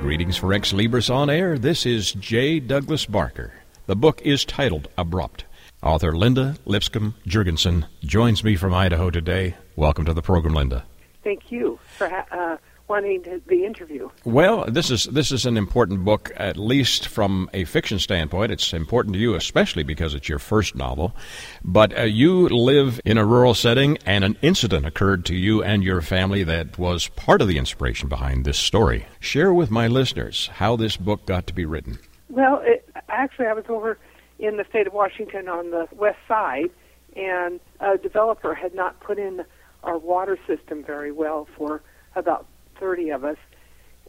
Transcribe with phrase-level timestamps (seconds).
[0.00, 1.58] Greetings for Ex Libris On Air.
[1.58, 2.60] This is J.
[2.60, 3.52] Douglas Barker.
[3.86, 5.44] The book is titled Abrupt.
[5.82, 9.56] Author Linda Lipscomb Juergensen joins me from Idaho today.
[9.76, 10.84] Welcome to the program, Linda.
[11.24, 12.56] Thank you for ha- uh,
[12.88, 14.08] wanting to, the interview.
[14.24, 18.52] Well, this is this is an important book, at least from a fiction standpoint.
[18.52, 21.14] It's important to you, especially because it's your first novel.
[21.62, 25.84] But uh, you live in a rural setting, and an incident occurred to you and
[25.84, 29.06] your family that was part of the inspiration behind this story.
[29.20, 31.98] Share with my listeners how this book got to be written.
[32.28, 33.98] Well, it, actually, I was over
[34.38, 36.70] in the state of Washington on the west side,
[37.16, 39.44] and a developer had not put in
[39.82, 41.82] our water system very well for
[42.14, 42.46] about
[42.78, 43.36] 30 of us.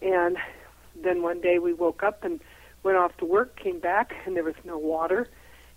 [0.02, 0.38] And
[1.02, 2.40] then one day we woke up and
[2.84, 5.28] went off to work, came back, and there was no water.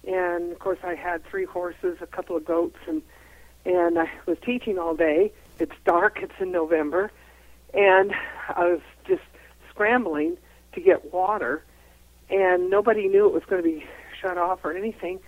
[0.07, 3.03] And of course, I had three horses, a couple of goats, and
[3.65, 5.33] and I was teaching all day.
[5.61, 6.19] It's dark.
[6.21, 7.13] It's in November,
[7.73, 8.13] and
[8.49, 9.23] I was just
[9.71, 10.37] scrambling
[10.73, 11.63] to get water,
[12.29, 13.87] and nobody knew it was going to be
[14.21, 15.21] shut off or anything.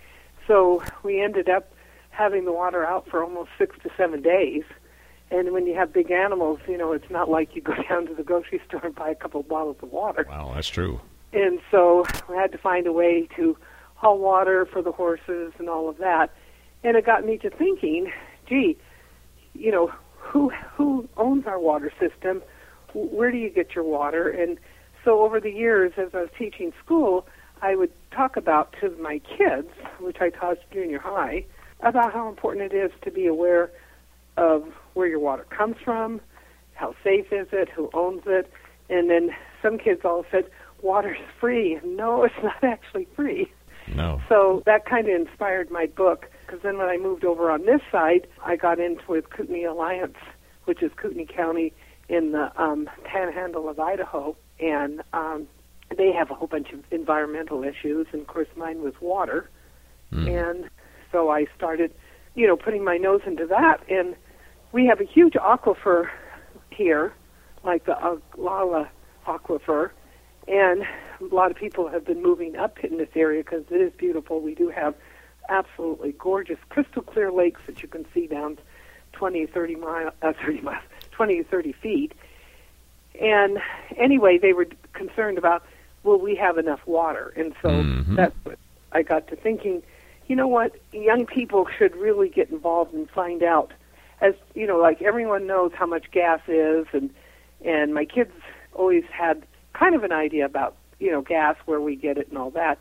[0.47, 1.71] So we ended up
[2.09, 4.63] having the water out for almost six to seven days.
[5.31, 8.13] And when you have big animals, you know, it's not like you go down to
[8.13, 10.25] the grocery store and buy a couple of bottles of water.
[10.29, 11.01] Wow, that's true.
[11.33, 13.57] And so we had to find a way to
[13.95, 16.31] haul water for the horses and all of that.
[16.83, 18.11] And it got me to thinking,
[18.47, 18.77] gee,
[19.53, 22.41] you know, who who owns our water system?
[22.93, 24.29] Where do you get your water?
[24.29, 24.57] And
[25.03, 27.27] so over the years, as I was teaching school,
[27.61, 29.69] I would talk about to my kids,
[29.99, 31.45] which I taught junior high,
[31.81, 33.71] about how important it is to be aware
[34.37, 36.19] of where your water comes from,
[36.73, 38.51] how safe is it, who owns it,
[38.89, 39.29] and then
[39.61, 40.45] some kids all said,
[40.81, 41.79] water's free.
[41.85, 43.51] No, it's not actually free.
[43.95, 44.21] No.
[44.27, 47.81] So that kind of inspired my book, because then when I moved over on this
[47.91, 50.17] side, I got into with Kootenai Alliance,
[50.65, 51.73] which is Kootenai County
[52.09, 55.47] in the um, panhandle of Idaho, and um,
[55.95, 59.49] they have a whole bunch of environmental issues, and of course mine was water.
[60.11, 60.49] Mm.
[60.49, 60.69] And
[61.11, 61.93] so I started,
[62.35, 64.15] you know, putting my nose into that, and
[64.71, 66.09] we have a huge aquifer
[66.71, 67.13] here,
[67.63, 68.89] like the Ogallala
[69.27, 69.91] aquifer,
[70.47, 70.83] and
[71.21, 74.41] a lot of people have been moving up in this area because it is beautiful.
[74.41, 74.95] We do have
[75.49, 78.57] absolutely gorgeous, crystal clear lakes that you can see down
[79.13, 82.13] 20, 30 miles, uh, 30 miles, 20 to 30 feet.
[83.19, 83.59] And
[83.97, 85.63] anyway, they were concerned about,
[86.03, 87.33] will we have enough water?
[87.35, 88.15] And so Mhm.
[88.15, 88.59] that's what
[88.91, 89.81] I got to thinking.
[90.27, 90.75] You know what?
[90.91, 93.71] Young people should really get involved and find out.
[94.25, 97.09] As you know, like everyone knows how much gas is, and
[97.63, 98.31] and my kids
[98.73, 102.37] always had kind of an idea about you know gas, where we get it, and
[102.37, 102.79] all that.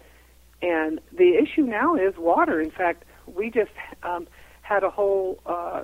[0.62, 2.60] And the issue now is water.
[2.60, 3.72] In fact, we just
[4.03, 4.27] um,
[4.62, 5.82] had a whole uh,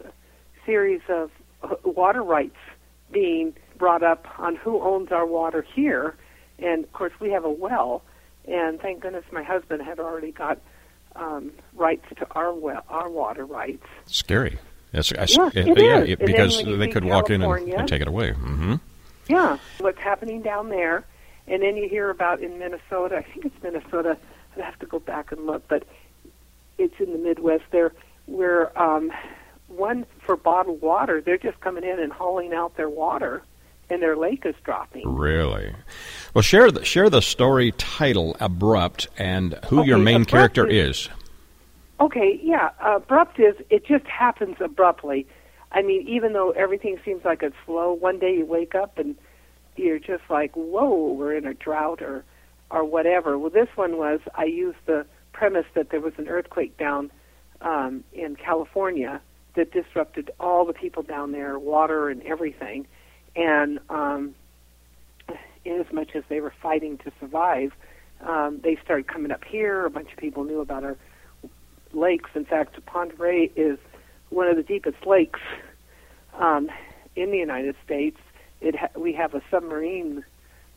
[0.64, 1.30] series of
[1.62, 2.56] uh, water rights
[3.12, 6.16] being brought up on who owns our water here.
[6.58, 8.02] And of course, we have a well,
[8.46, 10.58] and thank goodness my husband had already got
[11.16, 13.84] um, rights to our well, our water rights.
[14.06, 14.58] Scary.
[14.92, 16.08] Yes, I, Yeah, it yeah, is.
[16.10, 18.32] it- because they could walk in and, and take it away.
[18.32, 18.74] hmm
[19.28, 21.04] Yeah, what's happening down there,
[21.46, 23.18] and then you hear about in Minnesota.
[23.18, 24.16] I think it's Minnesota.
[24.56, 25.84] I'd have to go back and look, but
[26.78, 27.92] it's in the Midwest there,
[28.26, 29.12] where um,
[29.68, 33.42] one for bottled water, they're just coming in and hauling out their water,
[33.90, 35.14] and their lake is dropping.
[35.14, 35.72] Really?
[36.34, 41.08] Well, share the, share the story title, Abrupt, and who your main character is- is.
[42.00, 42.70] Okay, yeah.
[42.80, 45.26] Abrupt is it just happens abruptly.
[45.72, 49.14] I mean, even though everything seems like it's slow, one day you wake up and
[49.76, 52.24] you're just like, "Whoa, we're in a drought," or
[52.70, 53.38] or whatever.
[53.38, 57.10] Well, this one was I used the premise that there was an earthquake down
[57.60, 59.20] um, in California
[59.54, 62.86] that disrupted all the people down there, water and everything,
[63.36, 64.34] and um,
[65.64, 67.72] in as much as they were fighting to survive,
[68.26, 69.84] um, they started coming up here.
[69.84, 70.96] A bunch of people knew about our
[71.92, 72.30] lakes.
[72.34, 73.78] In fact, Pend Oreille is
[74.30, 75.40] one of the deepest lakes
[76.38, 76.70] um,
[77.16, 78.18] in the United States.
[78.60, 80.24] It ha- we have a submarine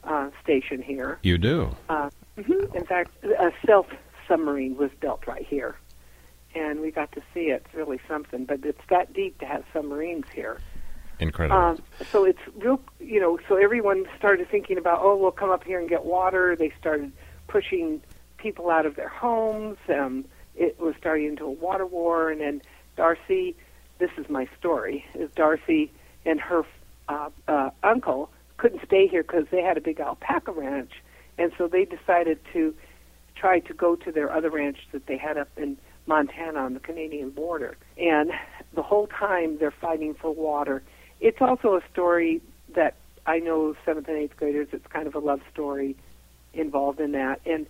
[0.04, 1.20] uh, station here.
[1.24, 1.76] You do.
[1.90, 2.74] Uh, mhm.
[2.76, 3.90] In fact, a stealth
[4.28, 5.76] submarine was built right here,
[6.56, 7.64] and we got to see it.
[7.66, 8.46] It's really something.
[8.46, 10.60] But it's that deep to have submarines here.
[11.20, 11.58] Incredible.
[11.58, 11.82] Um,
[12.12, 13.40] so it's real, you know.
[13.48, 16.56] So everyone started thinking about, oh, we'll come up here and get water.
[16.56, 17.12] They started
[17.48, 18.02] pushing
[18.38, 19.78] people out of their homes.
[19.88, 22.62] Um, it was starting into a water war, and then
[22.96, 23.56] Darcy.
[24.00, 25.06] This is my story.
[25.14, 25.92] Is Darcy
[26.26, 26.66] and her
[27.08, 30.92] uh, uh, uncle couldn't stay here because they had a big alpaca ranch,
[31.38, 32.74] and so they decided to
[33.36, 36.80] try to go to their other ranch that they had up in Montana on the
[36.80, 37.78] Canadian border.
[37.98, 38.32] And
[38.74, 40.84] the whole time they're fighting for water.
[41.20, 42.42] It's also a story
[42.76, 42.96] that
[43.26, 44.68] I know seventh and eighth graders.
[44.72, 45.96] It's kind of a love story
[46.54, 47.66] involved in that, and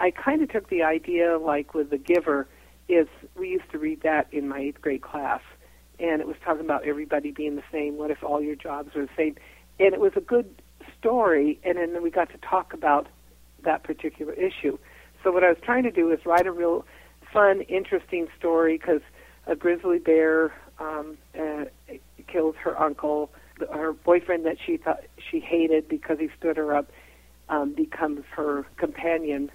[0.00, 2.46] I kind of took the idea, like with The Giver,
[2.88, 5.42] is we used to read that in my eighth grade class,
[5.98, 7.96] and it was talking about everybody being the same.
[7.96, 9.36] What if all your jobs were the same?
[9.80, 10.62] And it was a good
[10.98, 13.08] story, and then we got to talk about
[13.64, 14.78] that particular issue.
[15.22, 16.84] So what I was trying to do is write a real
[17.32, 19.02] fun, interesting story because
[19.46, 21.64] a grizzly bear um, uh,
[22.26, 23.30] kills her uncle.
[23.72, 26.92] Her boyfriend that she thought she hated because he stood her up
[27.48, 29.50] um, becomes her companion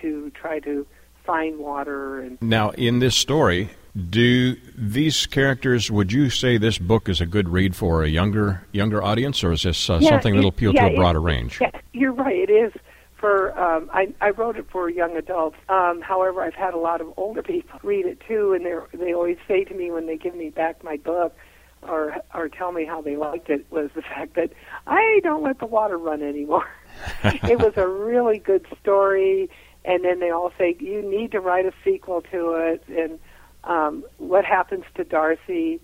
[0.00, 0.86] to try to
[1.24, 2.20] find water.
[2.20, 3.70] And now, in this story,
[4.10, 5.90] do these characters?
[5.90, 9.52] Would you say this book is a good read for a younger younger audience, or
[9.52, 11.60] is this uh, yeah, something that'll appeal yeah, to a broader range?
[11.60, 12.48] Yeah, you're right.
[12.48, 12.72] It is
[13.16, 13.58] for.
[13.58, 15.56] Um, I, I wrote it for young adults.
[15.68, 19.12] Um, however, I've had a lot of older people read it too, and they they
[19.12, 21.36] always say to me when they give me back my book,
[21.82, 24.50] or or tell me how they liked it, was the fact that
[24.86, 26.68] I don't let the water run anymore.
[27.24, 29.50] it was a really good story
[29.88, 32.84] and then they all say you need to write a sequel to it.
[32.88, 33.18] And
[33.64, 35.80] um, what happens to Darcy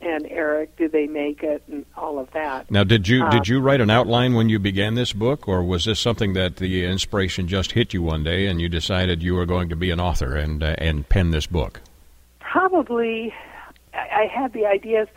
[0.00, 0.74] and Eric?
[0.76, 1.62] Do they make it?
[1.68, 2.70] And all of that.
[2.70, 5.84] Now did you did you write an outline when you began this book or was
[5.84, 9.46] this something that the inspiration just hit you one day and you decided you were
[9.46, 11.82] going to be an author and uh, and pen this book?
[12.40, 13.34] Probably
[13.92, 15.08] I, I had the ideas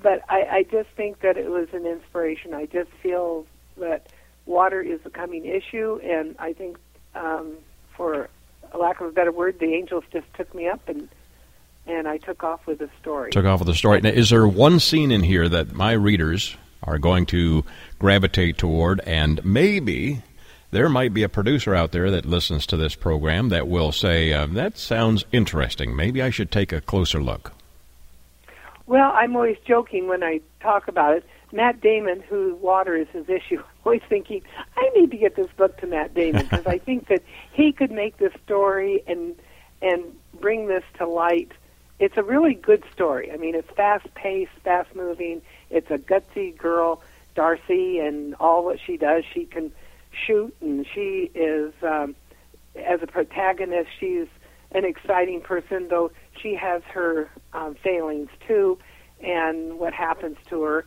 [0.00, 2.54] but I, I just think that it was an inspiration.
[2.54, 3.46] I just feel
[3.78, 4.06] that
[4.46, 6.78] water is a coming issue and I think
[7.14, 7.54] um,
[7.96, 8.28] for
[8.72, 11.08] a lack of a better word, the angels just took me up and
[11.86, 13.30] and I took off with the story.
[13.30, 14.00] Took off with the story.
[14.00, 17.62] Now, is there one scene in here that my readers are going to
[17.98, 20.22] gravitate toward, and maybe
[20.70, 24.32] there might be a producer out there that listens to this program that will say,
[24.32, 25.94] uh, "That sounds interesting.
[25.94, 27.52] Maybe I should take a closer look."
[28.86, 31.24] Well, I'm always joking when I talk about it.
[31.54, 34.42] Matt Damon, whose water is his issue, always thinking,
[34.76, 37.22] I need to get this book to Matt Damon because I think that
[37.52, 39.36] he could make this story and
[39.80, 40.02] and
[40.40, 41.52] bring this to light.
[42.00, 43.30] It's a really good story.
[43.30, 45.42] I mean, it's fast paced, fast moving.
[45.70, 47.02] It's a gutsy girl,
[47.34, 49.72] Darcy, and all what she does, she can
[50.10, 52.16] shoot, and she is um,
[52.76, 54.26] as a protagonist, she's
[54.72, 56.10] an exciting person, though
[56.40, 58.78] she has her um, failings too,
[59.20, 60.86] and what happens to her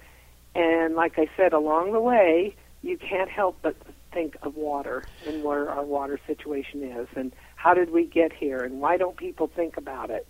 [0.57, 3.75] and like I said, along the way, you can't help but
[4.11, 8.63] think of water and where our water situation is, and how did we get here,
[8.63, 10.25] and why don't people think about it?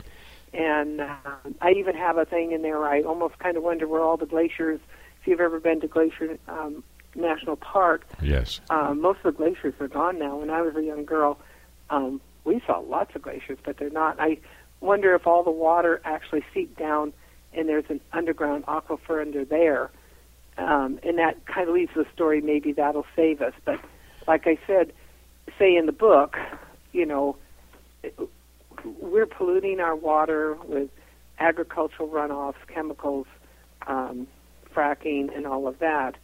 [0.54, 1.16] And uh,
[1.62, 2.86] I even have a thing in there.
[2.86, 4.82] I almost kind of wonder where all the glaciers.
[5.22, 6.84] If you've ever been to Glacier um,
[7.16, 10.38] National Park, yes, um, most of the glaciers are gone now.
[10.38, 11.40] When I was a young girl,
[11.90, 14.20] um, we saw lots of glaciers, but they're not.
[14.20, 14.40] I
[14.82, 17.14] wonder if all the water actually seeped down,
[17.54, 19.90] and there's an underground aquifer under there
[20.58, 22.42] um, and that kind of leaves the story.
[22.42, 23.54] Maybe that'll save us.
[23.66, 23.80] But
[24.28, 24.94] like I said,
[25.58, 26.38] say in the book,
[26.92, 27.38] you know,
[29.00, 30.90] we're polluting our water with
[31.40, 33.28] agricultural runoffs, chemicals,
[33.86, 34.28] um,
[34.74, 36.16] fracking, and all of that.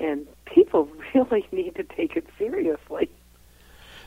[0.00, 3.10] And people really need to take it seriously.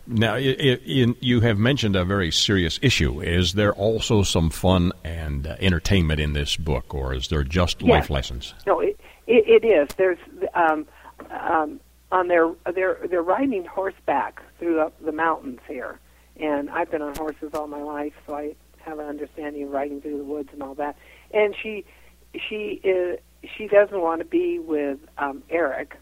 [0.07, 3.21] Now, it, it, you have mentioned a very serious issue.
[3.21, 7.81] Is there also some fun and uh, entertainment in this book, or is there just
[7.81, 7.89] yes.
[7.89, 8.55] life lessons?
[8.65, 9.89] No, it, it, it is.
[9.95, 10.19] There's
[10.53, 10.87] um,
[11.29, 11.79] um,
[12.11, 15.99] on their they're they're riding horseback through the mountains here,
[16.37, 20.01] and I've been on horses all my life, so I have an understanding of riding
[20.01, 20.97] through the woods and all that.
[21.33, 21.85] And she
[22.33, 23.19] she is
[23.57, 25.95] she doesn't want to be with um, Eric,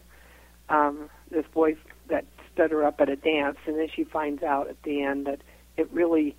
[0.68, 1.76] um, this boy
[2.08, 5.26] that stood her up at a dance, and then she finds out at the end
[5.26, 5.40] that
[5.76, 6.34] it really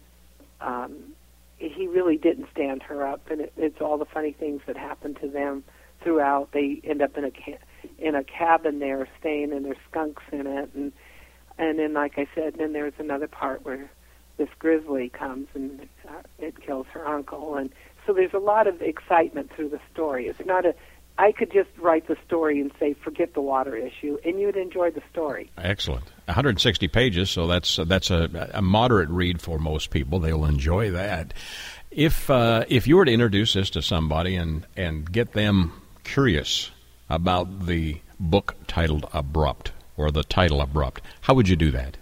[0.60, 1.14] um,
[1.58, 5.18] he really didn't stand her up, and it, it's all the funny things that happened
[5.22, 5.64] to them
[6.04, 6.52] throughout.
[6.52, 7.60] They end up in a ca-
[7.98, 10.92] in a cabin there, staying, and there's skunks in it, and
[11.58, 13.92] and then, like I said, then there's another part where
[14.38, 17.70] this grizzly comes and uh, it kills her uncle, and
[18.06, 20.28] so there's a lot of excitement through the story.
[20.28, 20.74] It's not a
[21.18, 24.92] I could just write the story and say, forget the water issue, and you'd enjoy
[24.92, 25.52] the story.
[25.58, 26.06] Excellent.
[26.26, 30.20] 160 pages, so that's that's a, a moderate read for most people.
[30.20, 31.34] They'll enjoy that.
[31.92, 36.72] If uh, if you were to introduce this to somebody and and get them curious
[37.10, 41.98] about the book titled Abrupt or the title Abrupt, how would you do that?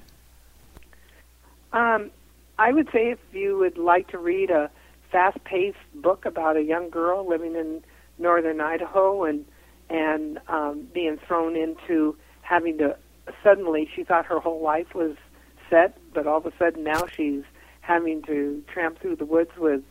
[1.74, 2.12] Um,
[2.58, 4.70] I would say if you would like to read a
[5.12, 7.84] fast-paced book about a young girl living in
[8.18, 9.46] northern Idaho and
[9.90, 12.96] and um, being thrown into having to
[13.44, 15.16] suddenly she thought her whole life was
[15.70, 17.44] set, but all of a sudden now she's
[17.82, 19.82] having to tramp through the woods with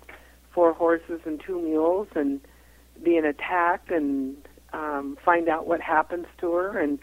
[0.53, 2.41] four horses and two mules and
[3.03, 4.37] being attacked and
[4.73, 6.79] um, find out what happens to her.
[6.79, 6.99] And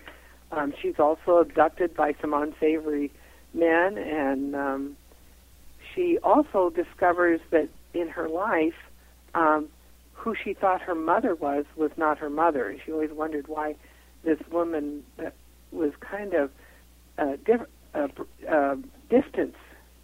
[0.51, 3.11] um, she's also abducted by some unsavory
[3.53, 3.97] men.
[3.97, 4.97] And um,
[5.93, 8.75] she also discovers that in her life
[9.33, 9.69] um,
[10.13, 12.75] who she thought her mother was was not her mother.
[12.83, 13.75] She always wondered why
[14.23, 15.33] this woman that
[15.71, 16.51] was kind of
[17.17, 18.07] uh, diff- uh,
[18.49, 18.75] uh,
[19.09, 19.55] distant,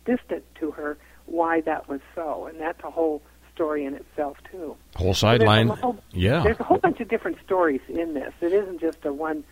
[0.06, 3.22] distant to her, why that was so, and that's a whole
[3.54, 4.76] story in itself too.
[4.96, 6.44] Whole sideline, so yeah.
[6.44, 8.34] There's a whole bunch of different stories in this.
[8.42, 9.44] It isn't just a one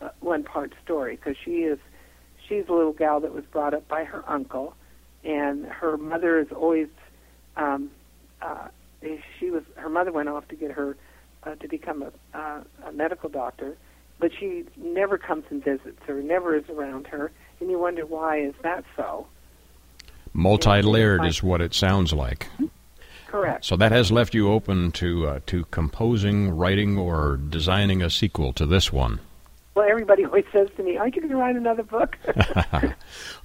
[0.00, 1.78] uh, one part story because she is
[2.48, 4.74] she's a little gal that was brought up by her uncle,
[5.24, 6.88] and her mother is always
[7.56, 7.90] um,
[8.42, 8.68] uh,
[9.38, 10.96] she was her mother went off to get her
[11.44, 13.76] uh, to become a, uh, a medical doctor,
[14.18, 18.38] but she never comes and visits her, never is around her, and you wonder why
[18.38, 19.26] is that so?
[20.32, 22.48] Multi-layered is what it sounds like.
[23.26, 23.64] Correct.
[23.64, 28.52] So that has left you open to uh, to composing, writing, or designing a sequel
[28.54, 29.20] to this one.
[29.74, 32.16] Well, everybody always says to me, "Aren't you going to write another book?"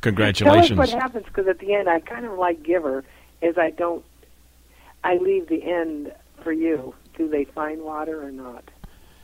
[0.02, 0.70] Congratulations.
[0.70, 3.04] Tell us what happens because at the end, I kind of like Giver,
[3.42, 4.06] is I don't,
[5.04, 6.94] I leave the end for you.
[7.18, 8.64] Do they find water or not?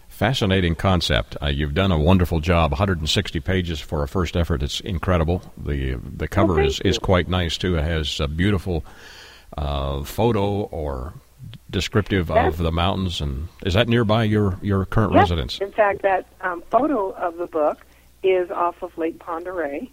[0.09, 1.37] Fascinating concept.
[1.41, 2.71] Uh, you've done a wonderful job.
[2.71, 4.63] 160 pages for a first effort.
[4.63, 5.41] It's incredible.
[5.57, 7.77] the The cover well, is, is quite nice too.
[7.77, 8.83] It has a beautiful
[9.57, 11.13] uh, photo or
[11.69, 13.21] descriptive That's, of the mountains.
[13.21, 15.21] And is that nearby your your current yes.
[15.21, 15.59] residence?
[15.59, 17.85] In fact, that um, photo of the book
[18.23, 19.87] is off of Lake Oreille,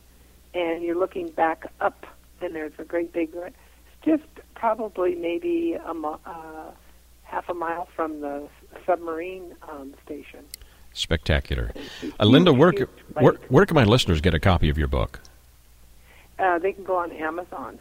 [0.54, 2.06] and you're looking back up,
[2.40, 3.30] and there's a great big,
[4.04, 4.22] just
[4.54, 6.70] probably maybe a uh,
[7.24, 8.48] half a mile from the
[8.86, 10.44] submarine um, station.
[10.92, 11.72] Spectacular.
[12.20, 12.72] Uh, Linda, where,
[13.14, 15.18] where, where can my listeners get a copy of your book?
[16.38, 17.80] Uh, they can go on Amazon.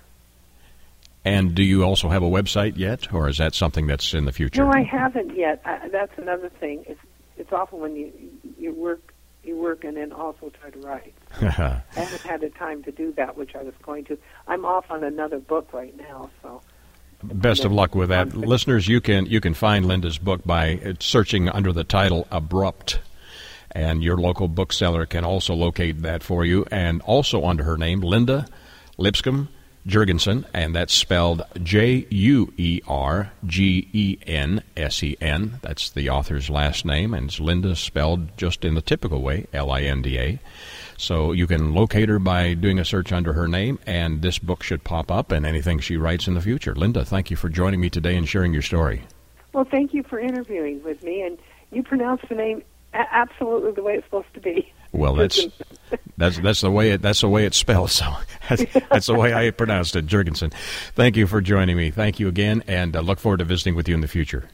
[1.25, 4.33] And do you also have a website yet, or is that something that's in the
[4.33, 4.63] future?
[4.63, 5.61] No, I haven't yet.
[5.63, 6.83] I, that's another thing.
[6.87, 6.99] It's
[7.37, 8.11] it's awful when you
[8.57, 9.13] you work
[9.43, 11.13] you work and then also try to write.
[11.41, 14.17] I haven't had the time to do that, which I was going to.
[14.47, 16.61] I'm off on another book right now, so.
[17.23, 18.85] Best of luck with that, listeners.
[18.85, 22.99] You can you can find Linda's book by searching under the title "Abrupt."
[23.71, 26.65] And your local bookseller can also locate that for you.
[26.69, 28.45] And also under her name, Linda
[28.97, 29.47] Lipscomb
[29.87, 35.59] Juergensen, and that's spelled J U E R G E N S E N.
[35.61, 39.71] That's the author's last name, and it's Linda spelled just in the typical way, L
[39.71, 40.39] I N D A.
[40.97, 44.63] So you can locate her by doing a search under her name, and this book
[44.63, 46.73] should pop up and anything she writes in the future.
[46.75, 49.03] Linda, thank you for joining me today and sharing your story.
[49.51, 51.37] Well, thank you for interviewing with me, and
[51.71, 52.63] you pronounce the name
[52.93, 54.71] absolutely the way it's supposed to be.
[54.93, 55.47] Well, that's
[56.17, 57.89] that's that's the way it that's the way it's spelled.
[57.89, 58.05] So
[58.49, 60.53] that's, that's the way I pronounced it, Juergensen.
[60.95, 61.89] Thank you for joining me.
[61.89, 64.49] Thank you again, and uh, look forward to visiting with you in the future.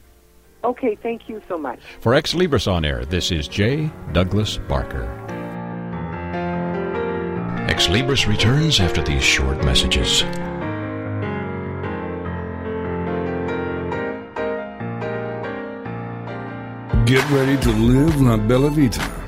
[0.64, 1.78] Okay, thank you so much.
[2.00, 3.90] For Ex Libris on Air, this is J.
[4.12, 5.04] Douglas Barker.
[7.68, 10.22] Ex Libris returns after these short messages.
[17.06, 19.19] Get ready to live La Bella Vita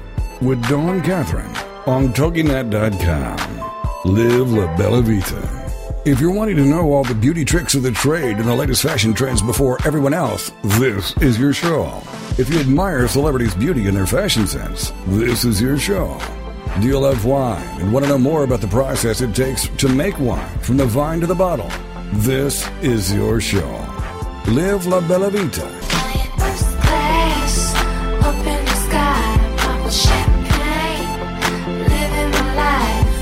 [0.42, 1.54] with Dawn Catherine
[1.86, 3.72] on TogiNet.com.
[4.04, 5.62] Live La Bella Vita.
[6.04, 8.82] If you're wanting to know all the beauty tricks of the trade and the latest
[8.82, 12.02] fashion trends before everyone else, this is your show.
[12.38, 16.18] If you admire celebrities' beauty and their fashion sense, this is your show.
[16.80, 19.88] Do you love wine and want to know more about the process it takes to
[19.88, 21.70] make wine from the vine to the bottle?
[22.14, 23.86] This is your show.
[24.48, 25.81] Live La Bella Vita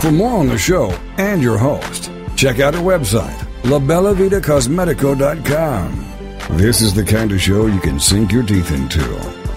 [0.00, 6.56] For more on the show and your host, check out our website, labellavitacosmetico.com.
[6.56, 9.04] This is the kind of show you can sink your teeth into.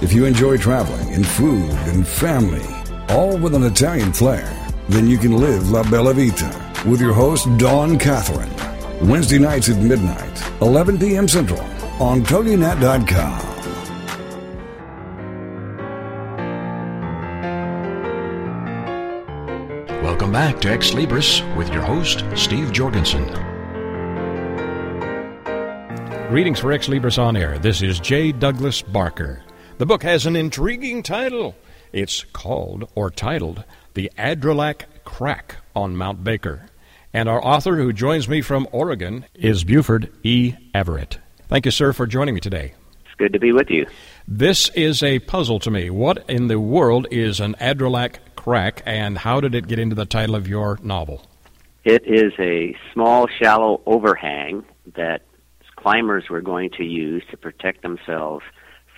[0.01, 2.65] If you enjoy traveling and food and family,
[3.07, 4.43] all with an Italian flair,
[4.89, 6.53] then you can live La Bella Vita
[6.85, 8.51] with your host, Dawn Catherine.
[9.07, 11.29] Wednesday nights at midnight, 11 p.m.
[11.29, 11.61] Central
[12.01, 13.52] on TogiNet.com.
[20.33, 23.23] Welcome back to Ex Libris with your host, Steve Jorgensen.
[26.29, 27.59] Greetings for Ex Libris on Air.
[27.59, 28.31] This is J.
[28.31, 29.43] Douglas Barker.
[29.77, 31.57] The The book has an intriguing title.
[31.91, 36.67] It's called, or titled, The Adralac Crack on Mount Baker.
[37.11, 40.53] And our author, who joins me from Oregon, is Beauford E.
[40.73, 41.17] Averette.
[41.49, 42.75] Thank you, sir, for joining me today.
[43.05, 43.85] It's good to be with you.
[44.25, 45.89] This is a puzzle to me.
[45.89, 50.05] What in the world is an Adralac crack, and how did it get into the
[50.05, 51.25] title of your novel?
[51.85, 55.21] It is a small, shallow overhang that
[55.77, 58.43] climbers were going to use to protect themselves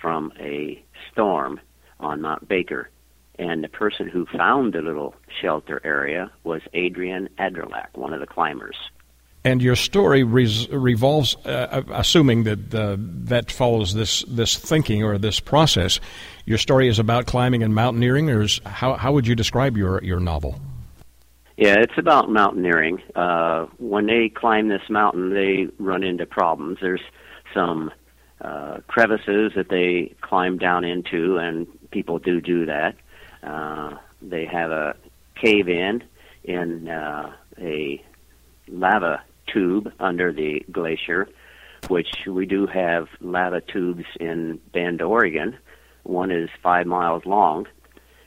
[0.00, 1.60] from a storm
[2.00, 2.90] on Mount Baker.
[3.38, 8.26] And the person who found the little shelter area was Adrian Adralac, one of the
[8.26, 8.76] climbers.
[9.46, 12.96] And your story res- revolves, uh, assuming that uh,
[13.30, 16.00] that follows this this thinking or this process.
[16.46, 20.02] Your story is about climbing and mountaineering, or is, how how would you describe your
[20.02, 20.60] your novel?
[21.56, 23.00] Yeah, it's about mountaineering.
[23.14, 26.78] Uh, when they climb this mountain, they run into problems.
[26.80, 27.06] There's
[27.54, 27.92] some
[28.40, 32.96] uh, crevices that they climb down into, and people do do that.
[33.44, 34.96] Uh, they have a
[35.40, 36.02] cave in
[36.42, 38.02] in uh, a
[38.66, 41.28] lava tube under the glacier,
[41.88, 45.56] which we do have lava tubes in Bend, Oregon.
[46.02, 47.66] One is five miles long,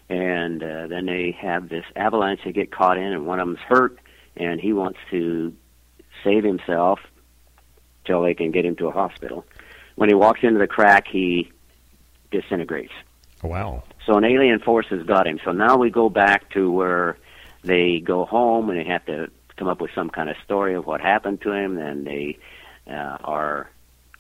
[0.10, 3.60] and uh, then they have this avalanche they get caught in, and one of them's
[3.60, 4.00] hurt,
[4.36, 5.54] and he wants to
[6.24, 7.00] save himself
[8.06, 9.46] till they can get him to a hospital.
[9.96, 11.52] When he walks into the crack, he
[12.32, 12.94] disintegrates.
[13.44, 13.84] Wow.
[14.06, 15.40] So an alien force has got him.
[15.44, 17.18] So now we go back to where
[17.64, 20.86] they go home and they have to come up with some kind of story of
[20.86, 21.78] what happened to him.
[21.78, 22.40] And they
[22.88, 23.70] uh, are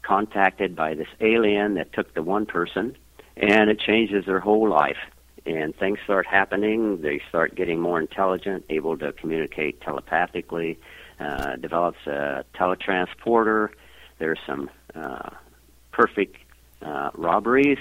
[0.03, 2.95] contacted by this alien that took the one person,
[3.37, 4.97] and it changes their whole life.
[5.45, 7.01] And things start happening.
[7.01, 10.77] They start getting more intelligent, able to communicate telepathically.
[11.19, 13.69] Uh, develops a teletransporter.
[14.19, 15.29] There's some uh,
[15.91, 16.37] perfect
[16.81, 17.79] uh, robberies.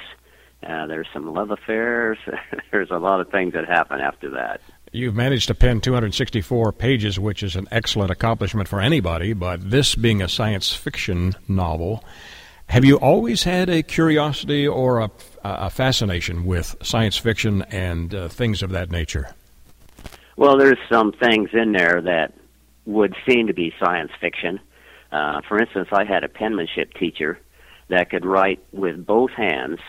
[0.63, 2.19] Uh, there's some love affairs.
[2.73, 4.61] there's a lot of things that happen after that.
[4.93, 9.95] You've managed to pen 264 pages, which is an excellent accomplishment for anybody, but this
[9.95, 12.03] being a science fiction novel,
[12.69, 15.11] have you always had a curiosity or a,
[15.45, 19.35] a fascination with science fiction and uh, things of that nature?
[20.37, 22.33] Well, there's some things in there that
[22.87, 24.59] would seem to be science fiction.
[25.13, 27.39] Uh, for instance, I had a penmanship teacher
[27.89, 29.81] that could write with both hands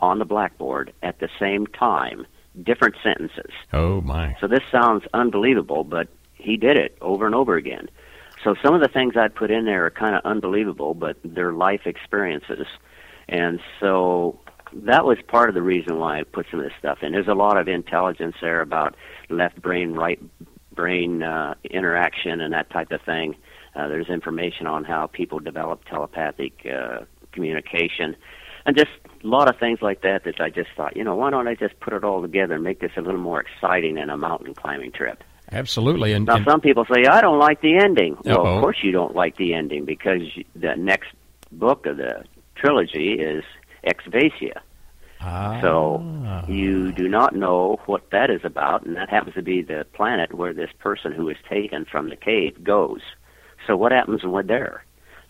[0.00, 2.26] on the blackboard at the same time
[2.62, 3.50] different sentences.
[3.72, 4.36] Oh my.
[4.40, 7.88] So this sounds unbelievable, but he did it over and over again.
[8.44, 11.52] So some of the things I put in there are kind of unbelievable, but they're
[11.52, 12.66] life experiences.
[13.28, 14.38] And so
[14.72, 17.12] that was part of the reason why I put some of this stuff in.
[17.12, 18.94] There's a lot of intelligence there about
[19.28, 20.20] left brain, right
[20.72, 23.34] brain uh, interaction and that type of thing.
[23.74, 27.00] Uh, there's information on how people develop telepathic uh,
[27.32, 28.16] communication
[28.64, 28.90] and just
[29.26, 31.54] a lot of things like that that I just thought, you know, why don't I
[31.54, 34.54] just put it all together and make this a little more exciting than a mountain
[34.54, 35.22] climbing trip?
[35.50, 36.12] Absolutely.
[36.12, 38.16] And, now, and some people say, I don't like the ending.
[38.24, 38.56] Well, Uh-oh.
[38.56, 40.22] of course you don't like the ending because
[40.54, 41.10] the next
[41.52, 42.24] book of the
[42.56, 43.44] trilogy is
[43.84, 44.60] Exvasia.
[45.20, 45.60] Ah.
[45.60, 49.86] So you do not know what that is about, and that happens to be the
[49.92, 53.00] planet where this person who is taken from the cave goes.
[53.66, 54.84] So what happens when we're there?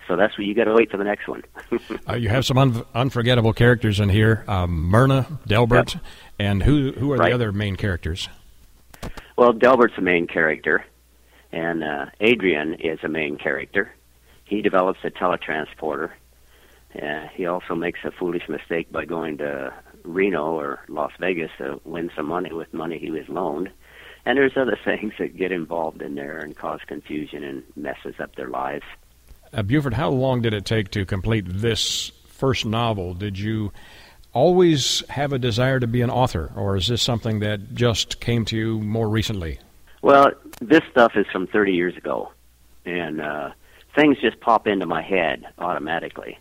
[0.06, 1.42] So that's what you got to wait for the next one.
[2.08, 6.04] uh, you have some un- unforgettable characters in here: um, Myrna, Delbert, Yep.
[6.38, 7.30] and who who are Right.
[7.30, 8.28] the other main characters?
[9.36, 10.84] Well, Delbert's the main character,
[11.52, 13.92] and uh, Adrian is a main character.
[14.44, 16.10] He develops a teletransporter.
[17.00, 19.72] Uh, he also makes a foolish mistake by going to
[20.04, 23.70] Reno or Las Vegas to win some money with money he was loaned.
[24.24, 28.36] And there's other things that get involved in there and cause confusion and messes up
[28.36, 28.84] their lives.
[29.52, 33.14] Uh, Beauford, how long did it take to complete this first novel?
[33.14, 33.72] Did you
[34.32, 38.44] always have a desire to be an author, or is this something that just came
[38.46, 39.59] to you more recently?
[40.02, 42.32] Well, this stuff is from 30 years ago,
[42.85, 43.50] and uh,
[43.94, 46.38] things just pop into my head automatically.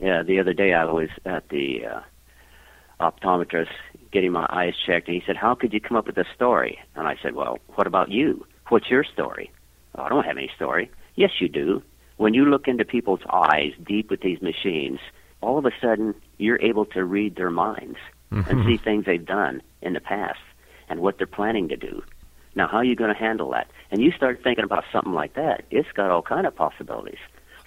[0.00, 2.00] Yeah, the other day I was at the uh,
[3.00, 3.70] optometrist
[4.10, 6.78] getting my eyes checked, and he said, "How could you come up with a story?"
[6.94, 8.44] And I said, "Well, what about you?
[8.68, 9.50] What's your story?"
[9.94, 11.82] "Oh, "I don't have any story." "Yes, you do.
[12.16, 15.00] When you look into people's eyes deep with these machines,
[15.40, 17.98] all of a sudden you're able to read their minds
[18.30, 20.40] and see things they've done in the past
[20.88, 22.02] and what they're planning to do.
[22.54, 23.68] Now, how are you going to handle that?
[23.90, 25.64] And you start thinking about something like that.
[25.70, 27.18] It's got all kind of possibilities.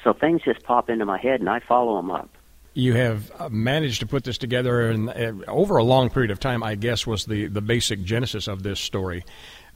[0.03, 2.29] So things just pop into my head, and I follow them up.
[2.73, 6.39] You have uh, managed to put this together, and uh, over a long period of
[6.39, 9.25] time, I guess, was the, the basic genesis of this story.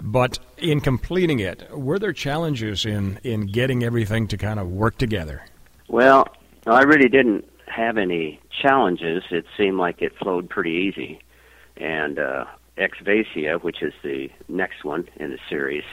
[0.04, 4.98] But in completing it, were there challenges in, in getting everything to kind of work
[4.98, 5.46] together?
[5.88, 6.28] Well,
[6.68, 9.24] I really didn't have any challenges.
[9.32, 11.22] It seemed like it flowed pretty easy.
[11.78, 12.46] And uh,
[12.78, 15.86] Exvasia, which is the next one in the series,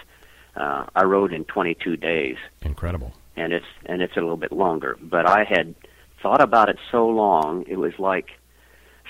[0.57, 2.37] uh, I wrote in 22 days.
[2.63, 3.15] Incredible.
[3.37, 4.99] And it's and it's a little bit longer.
[5.01, 5.75] But I had
[6.21, 8.31] thought about it so long, it was like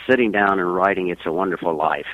[0.09, 2.07] sitting down and writing "It's a Wonderful Life."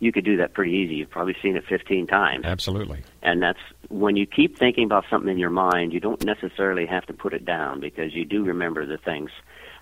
[0.00, 0.94] You could do that pretty easy.
[0.96, 2.44] You've probably seen it 15 times.
[2.46, 3.02] Absolutely.
[3.22, 3.58] And that's
[3.88, 7.34] when you keep thinking about something in your mind, you don't necessarily have to put
[7.34, 9.30] it down because you do remember the things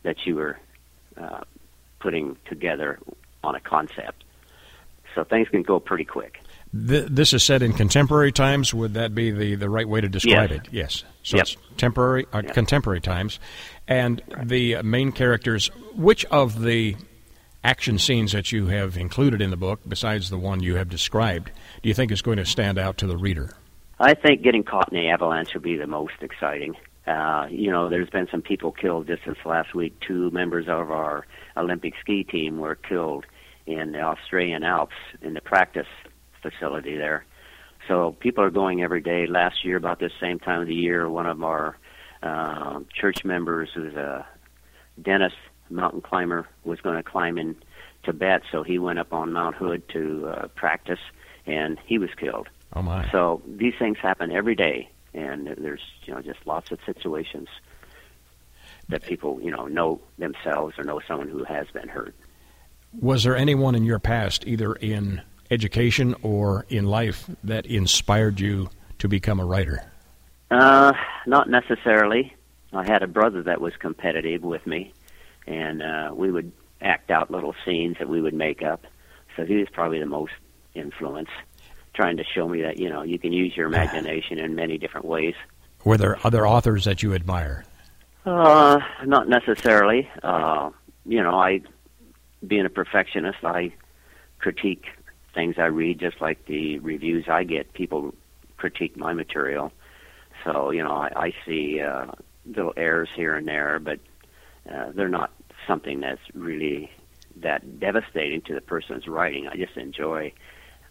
[0.03, 0.59] that you were
[1.17, 1.43] uh,
[2.01, 2.99] putting together
[3.45, 4.25] on a concept.
[5.15, 6.41] So things can go pretty quick.
[6.87, 8.75] Th- this is set in contemporary times.
[8.75, 10.59] Would that be the, the right way to describe Yes.
[10.61, 10.69] it?
[10.73, 11.05] Yes.
[11.23, 11.43] So Yep.
[11.47, 12.55] it's temporary, uh, Yep.
[12.55, 13.39] contemporary times,
[13.87, 15.69] and the main characters.
[15.95, 16.97] Which of the
[17.69, 21.51] action scenes that you have included in the book, besides the one you have described,
[21.83, 23.51] do you think is going to stand out to the reader?
[24.01, 26.77] I think getting caught in the avalanche will be the most exciting.
[27.07, 30.01] Uh, you know, there's been some people killed just this last week.
[30.01, 31.27] Two members of our
[31.59, 33.27] Olympic ski team were killed
[33.67, 35.93] in the Australian Alps in the practice
[36.41, 37.27] facility there.
[37.87, 39.27] So people are going every day.
[39.27, 41.77] Last year, about this same time of the year, one of our
[42.23, 44.27] uh, church members, who's a
[45.03, 45.35] Dennis
[45.71, 47.57] mountain climber, was going to climb in
[48.05, 48.43] Tibet.
[48.51, 51.01] So he went up on Mount Hood to uh, practice,
[51.47, 52.49] and he was killed.
[52.75, 53.11] Oh my!
[53.11, 57.49] So these things happen every day, and there's you know just lots of situations
[58.89, 62.15] that people you know know themselves or know someone who has been hurt.
[63.01, 68.71] Was there anyone in your past, either in education or in life, that inspired you
[68.99, 69.83] to become a writer?
[70.51, 70.93] Uh,
[71.27, 72.35] not necessarily.
[72.73, 74.93] I had a brother that was competitive with me,
[75.49, 78.85] and uh, we would act out little scenes that we would make up.
[79.37, 80.33] So he was probably the most
[80.75, 81.31] influence,
[81.95, 85.07] trying to show me that you know you can use your imagination in many different
[85.07, 85.35] ways.
[85.85, 87.65] Were there other authors that you admire?
[88.27, 90.09] Uh, not necessarily.
[90.23, 90.71] Uh,
[91.07, 91.63] you know, I,
[92.47, 93.73] being a perfectionist, I
[94.39, 94.85] critique
[95.35, 97.73] things I read just like the reviews I get.
[97.73, 98.15] People
[98.57, 99.73] critique my material.
[100.45, 102.07] So, you know, I, I see uh,
[102.45, 104.01] little errors here and there, but
[104.71, 105.33] uh, they're not
[105.69, 106.91] something that's really
[107.37, 109.47] that devastating to the person's writing.
[109.47, 110.33] I just enjoy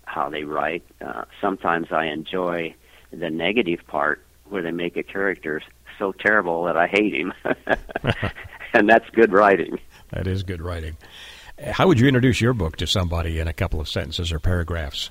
[0.06, 0.84] how they write.
[1.02, 2.74] Uh, sometimes I enjoy
[3.12, 5.62] the negative part where they make a character
[6.00, 7.34] so terrible that I hate him.
[8.74, 9.80] and that's good writing.
[10.12, 10.96] That is good writing.
[11.60, 15.10] How would you introduce your book to somebody in a couple of sentences or paragraphs?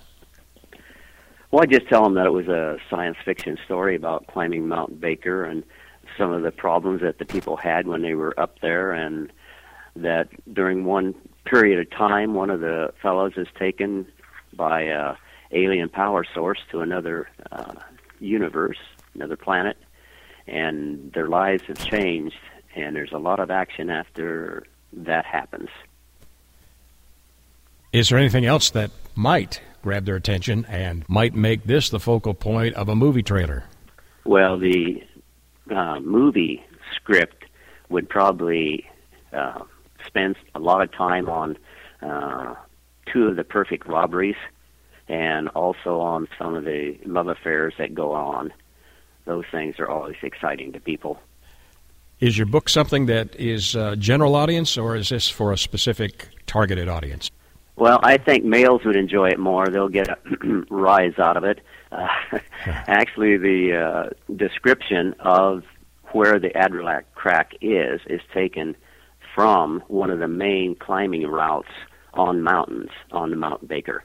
[1.50, 5.00] Well, I just tell them that it was a science fiction story about climbing Mount
[5.00, 5.64] Baker and
[6.16, 9.32] some of the problems that the people had when they were up there, and
[9.96, 14.06] that during one period of time, one of the fellows is taken
[14.54, 15.14] by a
[15.52, 17.74] alien power source to another uh,
[18.20, 18.78] universe,
[19.14, 19.76] another planet,
[20.46, 22.36] and their lives have changed.
[22.74, 25.68] And there's a lot of action after that happens.
[27.92, 32.34] Is there anything else that might grab their attention and might make this the focal
[32.34, 33.64] point of a movie trailer?
[34.24, 35.02] Well, the
[35.74, 36.62] uh, movie
[36.94, 37.44] script
[37.88, 38.84] would probably
[39.32, 39.62] uh,
[40.06, 41.58] spend a lot of time on
[42.02, 42.54] uh,
[43.12, 44.36] two of the perfect robberies
[45.08, 48.52] and also on some of the love affairs that go on.
[49.24, 51.20] Those things are always exciting to people.
[52.18, 56.28] Is your book something that is uh, general audience, or is this for a specific
[56.46, 57.30] targeted audience?
[57.76, 59.68] Well, I think males would enjoy it more.
[59.68, 60.16] They'll get a
[60.70, 61.60] rise out of it.
[61.92, 62.08] Uh,
[62.66, 65.64] actually, the uh, description of
[66.12, 68.76] where the Adralac Crack is is taken
[69.36, 71.68] from one of the main climbing routes
[72.14, 74.02] on mountains on the Mount Baker.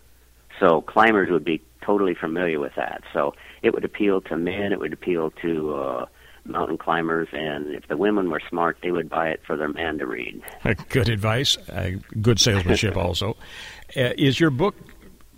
[0.60, 3.02] So climbers would be totally familiar with that.
[3.14, 4.74] So it would appeal to men.
[4.74, 6.06] It would appeal to uh,
[6.44, 9.98] mountain climbers, and if the women were smart, they would buy it for their man
[10.00, 10.42] to read.
[10.90, 11.92] Good advice, uh,
[12.22, 13.38] good salesmanship also.
[13.96, 14.76] Uh, is your book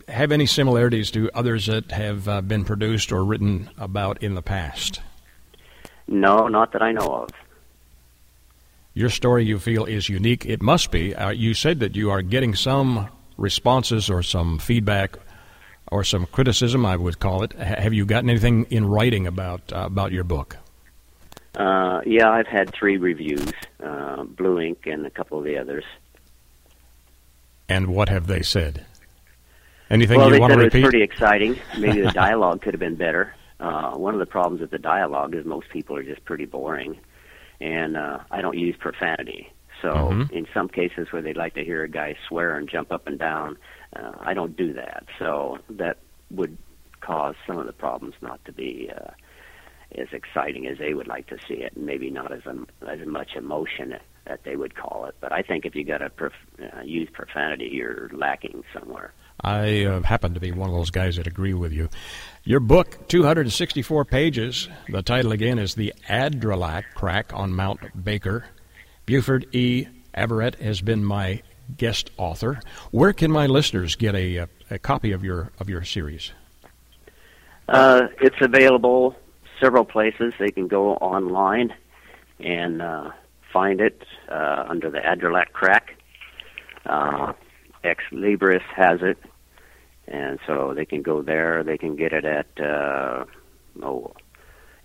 [0.07, 4.41] have any similarities to others that have uh, been produced or written about in the
[4.41, 5.01] past?
[6.07, 7.29] No, not that I know of.
[8.93, 10.45] Your story, you feel, is unique.
[10.45, 11.15] It must be.
[11.15, 15.17] Uh, you said that you are getting some responses or some feedback
[15.91, 17.53] or some criticism, I would call it.
[17.57, 20.57] H- have you gotten anything in writing about uh, about your book?
[21.55, 23.51] Uh, yeah, I've had three reviews,
[23.83, 25.83] uh, Blue Ink and a couple of the others.
[27.69, 28.85] And what have they said?
[29.89, 31.59] Anything well, you they want said to it was pretty exciting.
[31.77, 33.35] Maybe the dialogue could have been better.
[33.59, 36.97] Uh, one of the problems with the dialogue is most people are just pretty boring,
[37.59, 39.51] and uh, I don't use profanity.
[39.81, 40.31] So Mhm.
[40.31, 43.19] in some cases where they'd like to hear a guy swear and jump up and
[43.19, 43.57] down,
[43.95, 45.05] uh, I don't do that.
[45.19, 45.97] So that
[46.31, 46.57] would
[47.01, 49.11] cause some of the problems not to be uh,
[49.95, 53.05] as exciting as they would like to see it, and maybe not as um, as
[53.05, 55.15] much emotion that they would call it.
[55.19, 59.13] But I think if you got to prof- uh, use profanity, you're lacking somewhere.
[59.41, 61.89] I uh, happen to be one of those guys that agree with you.
[62.43, 64.69] Your book, 264 pages.
[64.89, 68.45] The title again is The Adralac Crack on Mount Baker.
[69.05, 69.87] Beauford E.
[70.13, 71.41] Averette has been my
[71.77, 72.59] guest author.
[72.91, 76.31] Where can my listeners get a, a, a copy of your of your series?
[77.67, 79.15] Uh, it's available
[79.59, 80.33] several places.
[80.37, 81.73] They can go online
[82.39, 83.11] and uh,
[83.51, 85.95] find it uh, under the Adralac Crack.
[87.83, 89.17] Ex Libris has it,
[90.07, 91.63] and so they can go there.
[91.63, 93.25] They can get it at uh,
[93.81, 94.13] oh,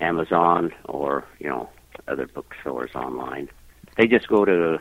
[0.00, 1.68] Amazon or you know
[2.06, 3.48] other bookstores online.
[3.96, 4.78] They just go to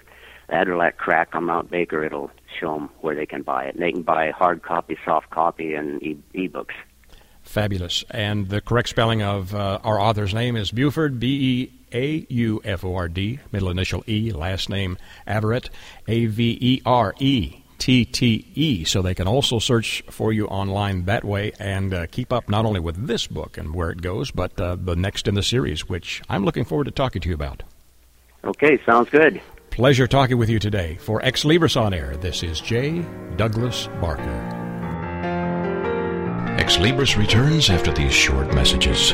[0.49, 2.03] Adralac Crack on Mount Baker.
[2.03, 3.75] It'll show them where they can buy it.
[3.75, 6.75] And they can buy hard copy, soft copy, and e- ebooks.
[7.41, 8.03] Fabulous.
[8.09, 12.61] And the correct spelling of uh, our author's name is Beauford, B E A U
[12.63, 15.69] F O R D, middle initial E, last name Averette,
[16.07, 18.83] A V E R E T T E.
[18.83, 22.65] So they can also search for you online that way and uh, keep up not
[22.65, 25.87] only with this book and where it goes, but uh, the next in the series,
[25.87, 27.63] which I'm looking forward to talking to you about.
[28.43, 29.41] Okay, sounds good.
[29.69, 30.95] Pleasure talking with you today.
[30.95, 33.05] For Ex Libris On Air, this is J.
[33.35, 34.53] Douglas Barker.
[36.57, 39.13] Ex Libris returns after these short messages.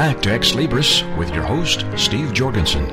[0.00, 2.86] back to Ex Libris with your host, Steve Jorgensen.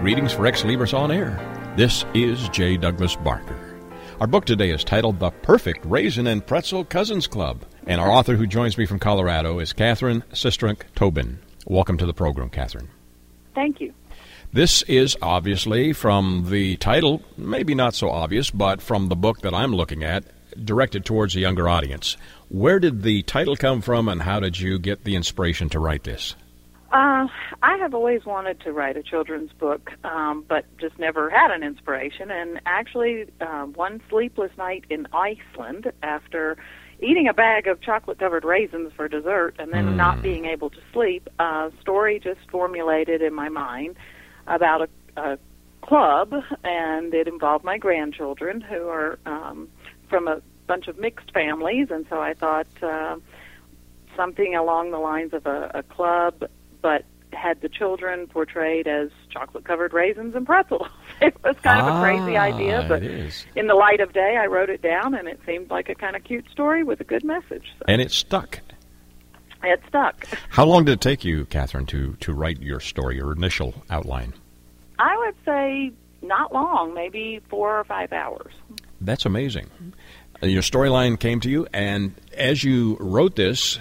[0.00, 1.38] Greetings for Ex Libris On Air.
[1.76, 2.78] This is J.
[2.78, 3.78] Douglas Barker.
[4.18, 8.34] Our book today is titled The Perfect Raisin and Pretzel Cousins Club, and our author
[8.34, 11.38] who joins me from Colorado is Catherine Sistrunk Tobin.
[11.66, 12.88] Welcome to the program, Catherine.
[13.54, 13.92] Thank you.
[14.54, 19.52] This is obviously from the title, maybe not so obvious, but from the book that
[19.52, 20.24] I'm looking at,
[20.64, 22.16] directed towards a younger audience.
[22.50, 26.02] Where did the title come from, and how did you get the inspiration to write
[26.02, 26.34] this?
[26.90, 27.28] Uh,
[27.62, 31.62] I have always wanted to write a children's book, um, but just never had an
[31.62, 32.32] inspiration.
[32.32, 36.56] And actually, uh, one sleepless night in Iceland, after
[37.00, 39.94] eating a bag of chocolate-covered raisins for dessert and then Mm.
[39.94, 43.94] not being able to sleep, a story just formulated in my mind
[44.48, 45.38] about a, a
[45.82, 46.34] club,
[46.64, 49.68] and it involved my grandchildren who are um,
[50.08, 52.66] from a bunch of mixed families, and so I thought.
[52.82, 53.16] Uh,
[54.16, 56.44] something along the lines of a, a club,
[56.82, 60.88] but had the children portrayed as chocolate covered raisins and pretzels.
[61.22, 63.02] it was kind of a crazy Ah, idea, but
[63.56, 66.16] in the light of day, I wrote it down, and it seemed like a kind
[66.16, 67.64] of cute story with a good message.
[67.78, 68.60] So And it stuck.
[69.62, 70.26] it stuck.
[70.50, 74.34] How long did it take you, Catherine, to, to write your story, your initial outline?
[74.98, 78.52] I would say not long, maybe four or five hours.
[79.00, 79.70] That's amazing.
[80.42, 83.78] Your storyline came to you, and as you wrote this,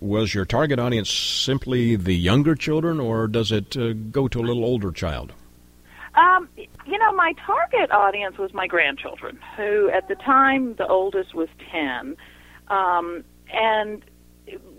[0.00, 4.44] was your target audience simply the younger children, or does it uh, go to a
[4.44, 5.34] little older child?
[6.14, 11.34] Um, you know, my target audience was my grandchildren, who at the time the oldest
[11.34, 12.16] was ten,
[12.68, 14.02] um, and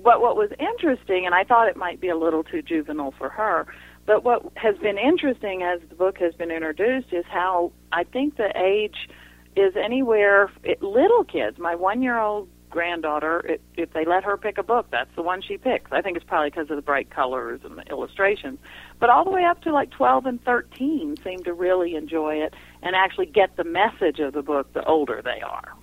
[0.02, 3.30] what what was interesting, and I thought it might be a little too juvenile for
[3.30, 3.68] her,
[4.08, 8.38] but what has been interesting as the book has been introduced is how I think
[8.38, 9.10] the age
[9.56, 11.58] is anywhere it, little kids.
[11.58, 15.22] My one year old granddaughter, it, if they let her pick a book, that's the
[15.22, 15.92] one she picks.
[15.92, 18.60] I think it's probably because of the bright colors and the illustrations.
[19.00, 22.56] But all the way up to like 12 and 13 seem to really enjoy it
[22.82, 25.74] and actually get the message of the book the older they are.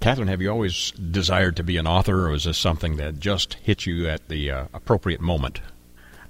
[0.00, 3.54] Catherine, have you always desired to be an author, or is this something that just
[3.54, 5.60] hit you at the uh, appropriate moment?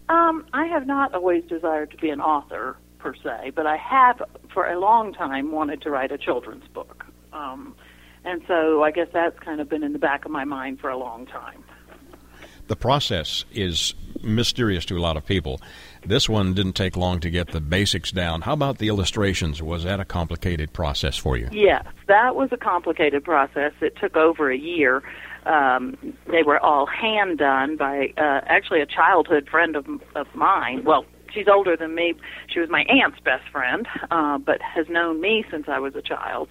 [0.08, 4.22] Um, I have not always desired to be an author per se, but I have
[4.56, 7.04] for a long time, wanted to write a children's book.
[7.34, 7.74] Um,
[8.24, 10.88] and so I guess that's kind of been in the back of my mind for
[10.88, 11.62] a long time.
[12.66, 13.92] The process is
[14.22, 15.60] mysterious to a lot of people.
[16.06, 18.40] This one didn't take long to get the basics down.
[18.40, 19.62] How about the illustrations?
[19.62, 21.50] Was that a complicated process for you?
[21.52, 23.74] Yes, that was a complicated process.
[23.82, 25.02] It took over a year.
[25.44, 30.82] Um, they were all hand done by uh, actually a childhood friend of, of mine.
[30.82, 32.14] Well, she's older than me.
[32.48, 36.02] She was my aunt's best friend, uh, but has known me since I was a
[36.02, 36.48] child.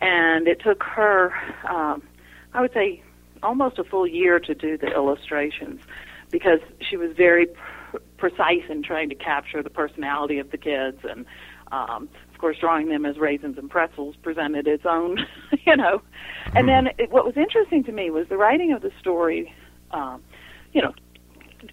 [0.00, 1.32] And it took her,
[1.68, 2.02] um,
[2.54, 3.02] I would say,
[3.42, 5.80] almost a full year to do the illustrations
[6.30, 10.98] because she was very pr- precise in trying to capture the personality of the kids
[11.02, 11.26] and
[11.70, 15.18] um of course drawing them as raisins and pretzels presented its own
[15.66, 16.02] you know
[16.54, 19.52] and then it, what was interesting to me was the writing of the story
[19.90, 20.22] um
[20.72, 20.94] you know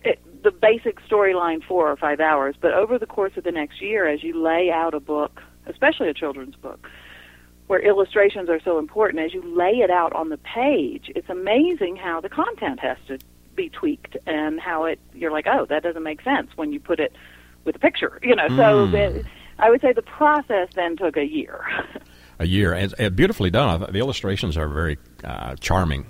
[0.04, 3.82] it, the basic storyline four or five hours but over the course of the next
[3.82, 6.88] year as you lay out a book especially a children's book
[7.70, 11.96] where illustrations are so important, as you lay it out on the page, it's amazing
[11.96, 13.20] how the content has to
[13.54, 17.00] be tweaked and how it you're like, oh, that doesn't make sense when you put
[17.00, 17.16] it
[17.66, 18.48] with a picture, you know.
[18.48, 18.58] Mm.
[18.58, 19.24] So the,
[19.60, 21.64] I would say the process then took a year.
[22.40, 23.82] a year, and, and beautifully done.
[23.82, 26.08] The illustrations are very uh, charming.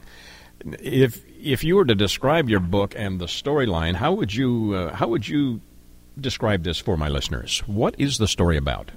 [0.81, 4.95] If if you were to describe your book and the storyline, how would you uh,
[4.95, 5.61] how would you
[6.19, 7.59] describe this for my listeners?
[7.65, 8.91] What is the story about?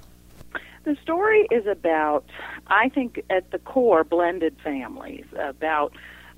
[0.83, 2.25] The story is about,
[2.67, 5.93] I think, at the core, blended families, about,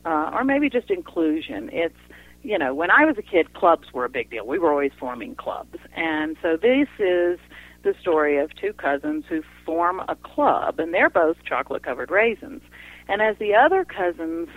[0.05, 1.69] uh, or maybe just inclusion.
[1.73, 1.97] It's,
[2.43, 4.45] you know, when I was a kid, clubs were a big deal.
[4.45, 5.79] We were always forming clubs.
[5.95, 7.39] And so this is
[7.81, 12.61] the story of two cousins who form a club, and they're both chocolate covered raisins.
[13.07, 14.49] And as the other cousins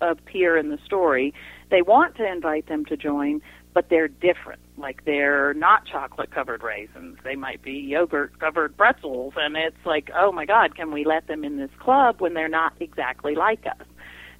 [0.00, 1.34] appear in the story,
[1.70, 3.42] they want to invite them to join,
[3.74, 4.60] but they're different.
[4.76, 7.18] Like they're not chocolate covered raisins.
[7.24, 9.34] They might be yogurt covered pretzels.
[9.36, 12.48] And it's like, oh my God, can we let them in this club when they're
[12.48, 13.86] not exactly like us?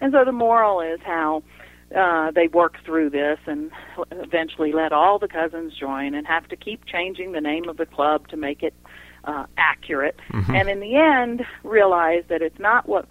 [0.01, 1.42] And so the moral is how
[1.94, 3.70] uh, they work through this and
[4.11, 7.87] eventually let all the cousins join and have to keep changing the name of the
[7.87, 8.74] club to make it
[9.24, 10.18] uh, accurate.
[10.33, 10.55] Mm-hmm.
[10.55, 13.07] And in the end, realize that it's not what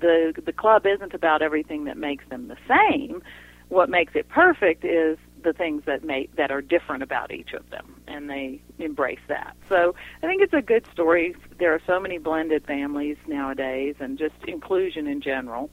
[0.00, 3.22] the the club isn't about everything that makes them the same.
[3.68, 7.68] What makes it perfect is the things that make that are different about each of
[7.70, 9.56] them, and they embrace that.
[9.68, 11.34] So I think it's a good story.
[11.58, 15.70] There are so many blended families nowadays, and just inclusion in general.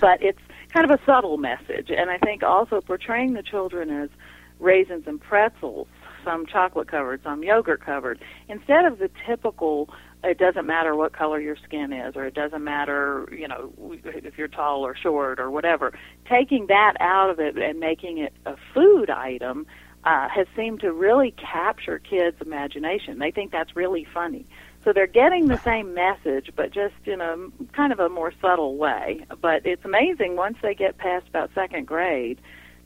[0.00, 0.40] But it's
[0.70, 4.10] kind of a subtle message, and I think also portraying the children as
[4.58, 5.88] raisins and pretzels,
[6.24, 9.88] some chocolate covered, some yogurt covered, instead of the typical
[10.22, 13.72] it doesn't matter what color your skin is or it doesn't matter you know
[14.04, 15.92] if you're tall or short or whatever.
[16.28, 19.66] Taking that out of it and making it a food item
[20.04, 23.18] uh, has seemed to really capture kids imagination.
[23.18, 24.46] They think that's really funny.
[24.82, 27.36] So they're getting the same message but just in a
[27.72, 29.24] kind of a more subtle way.
[29.40, 32.40] But it's amazing once they get past about second grade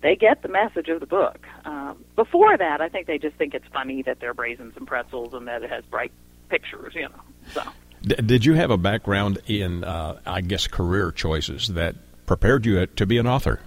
[0.04, 1.46] they get the message of the book.
[1.64, 5.32] Um, before that, I think they just think it's funny that they're raisins and pretzels
[5.32, 6.12] and that it has bright
[6.48, 7.22] pictures, you know.
[7.52, 7.62] So.
[8.02, 12.87] D- did you have a background in, uh, I guess, career choices that prepared you
[12.87, 13.61] to be an author?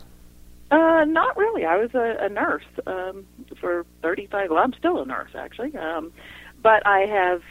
[0.69, 1.65] Uh, not really.
[1.65, 3.25] I was a, a nurse um,
[3.59, 4.49] for 35.
[4.49, 6.11] Well, I'm still a nurse actually, um,
[6.61, 7.41] but I have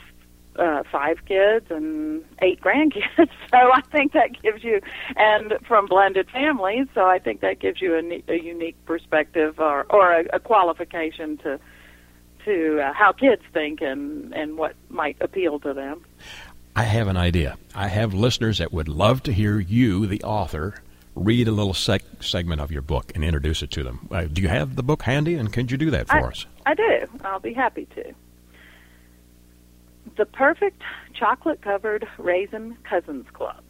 [0.58, 3.02] uh, five kids and eight grandkids.
[3.50, 4.80] So I think that gives you,
[5.16, 6.88] and from blended families.
[6.94, 11.38] So I think that gives you a, a unique perspective or or a, a qualification
[11.38, 11.60] to
[12.46, 16.04] to uh, how kids think and and what might appeal to them.
[16.74, 17.56] I have an idea.
[17.74, 20.74] I have listeners that would love to hear you, the author,
[21.14, 24.08] read a little sec- segment of your book and introduce it to them.
[24.10, 26.46] Uh, do you have the book handy, and could you do that for I, us?
[26.66, 27.06] I do.
[27.24, 28.12] I'll be happy to.
[30.16, 30.82] The Perfect
[31.14, 33.62] Chocolate Covered Raisin Cousins Club.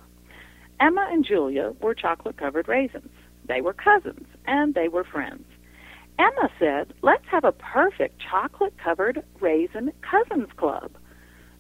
[0.81, 3.11] Emma and Julia were chocolate covered raisins.
[3.47, 5.45] They were cousins, and they were friends.
[6.19, 10.93] Emma said, Let's have a perfect chocolate covered raisin cousins club.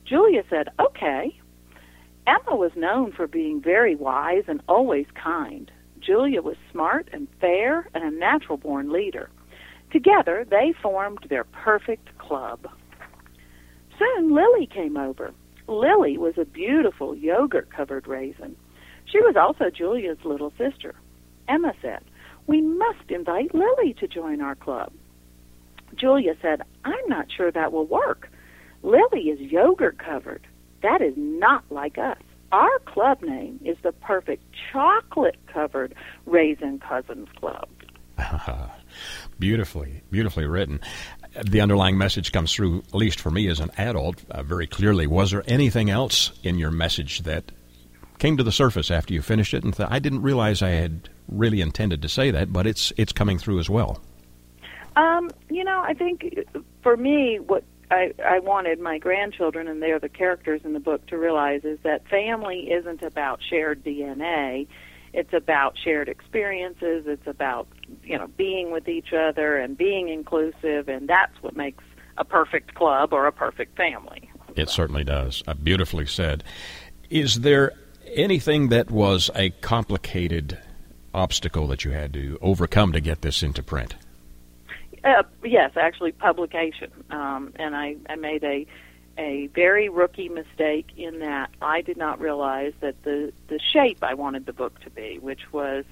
[0.04, 1.38] Julia said, Okay.
[2.26, 5.70] Emma was known for being very wise and always kind.
[6.00, 9.30] Julia was smart and fair and a natural born leader.
[9.92, 12.66] Together, they formed their perfect club.
[13.98, 15.32] Soon, Lily came over.
[15.68, 18.56] Lily was a beautiful yogurt covered raisin.
[19.06, 20.94] She was also Julia's little sister.
[21.48, 22.02] Emma said,
[22.46, 24.92] we must invite Lily to join our club.
[25.94, 28.28] Julia said, I'm not sure that will work.
[28.82, 30.46] Lily is yogurt covered.
[30.82, 32.18] That is not like us.
[32.52, 35.94] Our club name is the perfect chocolate covered
[36.26, 37.68] Raisin Cousins Club.
[39.38, 40.80] beautifully, beautifully written.
[41.44, 45.06] the underlying message comes through, at least for me as an adult, uh, very clearly.
[45.06, 47.52] Was there anything else in your message that
[48.18, 51.08] came to the surface after you finished it and thought, I didn't realize I had
[51.28, 54.00] really intended to say that, but it's it's coming through as well?
[54.96, 56.38] Um, you know, I think
[56.82, 61.06] for me, what I, I wanted my grandchildren, and they're the characters in the book,
[61.08, 64.66] to realize is that family isn't about shared DNA.
[65.12, 67.04] It's about shared experiences.
[67.06, 67.68] It's about
[68.02, 71.84] you know being with each other and being inclusive, and that's what makes
[72.18, 74.30] a perfect club or a perfect family.
[74.56, 75.42] It certainly does.
[75.46, 76.42] Uh, beautifully said.
[77.10, 77.72] Is there
[78.14, 80.58] anything that was a complicated
[81.14, 83.94] obstacle that you had to overcome to get this into print?
[85.04, 86.90] Uh, yes, actually, publication.
[87.10, 88.66] Um, and I, I made a
[89.18, 94.14] a very rookie mistake in that I did not realize that the the shape I
[94.14, 95.84] wanted the book to be, which was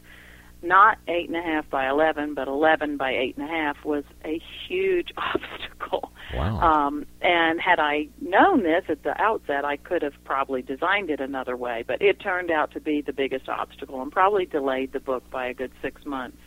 [0.65, 4.05] not eight and a half by eleven, but eleven by eight and a half, was
[4.25, 6.13] a huge obstacle.
[6.35, 6.61] Wow.
[6.61, 11.21] Um, and had I known this at the outset, I could have probably designed it
[11.21, 11.85] another way.
[11.87, 15.47] But it turned out to be the biggest obstacle, and probably delayed the book by
[15.47, 16.39] a good six months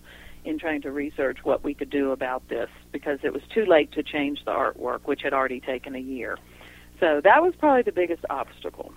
[0.46, 3.92] in trying to research what we could do about this because it was too late
[3.92, 6.38] to change the artwork, which had already taken a year.
[7.00, 8.94] So that was probably the biggest obstacle.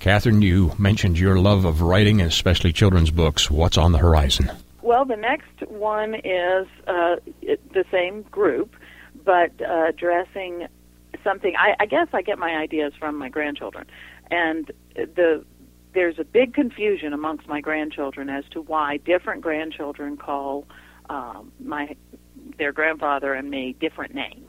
[0.00, 3.50] Catherine, you mentioned your love of writing, especially children's books.
[3.50, 4.50] What's on the horizon?
[4.82, 8.76] Well, the next one is uh, the same group,
[9.24, 10.68] but uh, addressing
[11.24, 11.54] something.
[11.56, 13.86] I, I guess I get my ideas from my grandchildren,
[14.30, 15.44] and the
[15.92, 20.66] there's a big confusion amongst my grandchildren as to why different grandchildren call
[21.08, 21.96] um, my
[22.58, 24.46] their grandfather and me different names.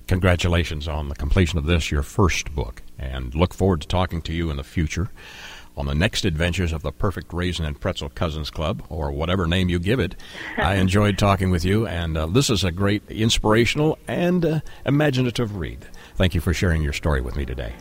[0.06, 4.32] Congratulations on the completion of this, your first book, and look forward to talking to
[4.32, 5.10] you in the future
[5.76, 9.68] on the next adventures of the Perfect Raisin and Pretzel Cousins Club, or whatever name
[9.68, 10.16] you give it.
[10.58, 15.56] I enjoyed talking with you, and uh, this is a great inspirational and uh, imaginative
[15.56, 15.86] read.
[16.20, 17.72] Thank you for sharing your story with me today.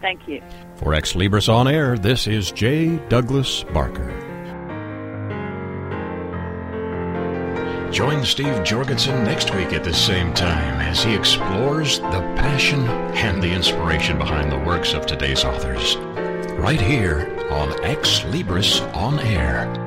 [0.00, 0.42] Thank you.
[0.74, 2.96] For Xlibris On Air, this is J.
[3.08, 4.10] Douglas Barker.
[7.92, 12.80] Join Steve Juergensen next week at the same time as he explores the passion
[13.14, 15.94] and the inspiration behind the works of today's authors
[16.58, 19.85] right here on Xlibris On Air.